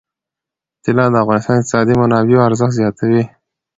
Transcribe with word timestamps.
طلا 0.83 1.05
د 1.13 1.15
افغانستان 1.23 1.53
د 1.57 1.61
اقتصادي 1.61 1.93
منابعو 2.01 2.45
ارزښت 2.47 2.73
زیاتوي. 2.79 3.23